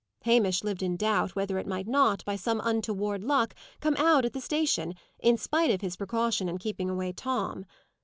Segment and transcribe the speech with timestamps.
[0.23, 4.33] Hamish lived in doubt whether it might not, by some untoward luck, come out at
[4.33, 7.67] the station, in spite of his precaution in keeping away Tom.